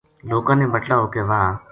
لوکاں 0.29 0.55
نے 0.59 0.65
بٹلا 0.73 0.95
ہو 0.99 1.07
کے 1.13 1.21
واہ 1.29 1.49